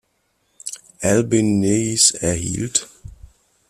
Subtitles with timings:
[1.03, 2.87] Albin Nees erhielt